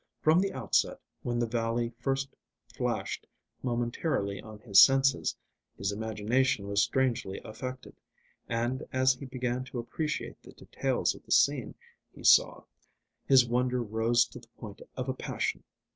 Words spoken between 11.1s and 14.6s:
of the scene he saw, his wonder rose to the